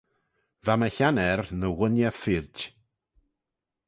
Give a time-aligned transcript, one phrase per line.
[0.65, 2.57] Va my haner ny ghooinney feoilt.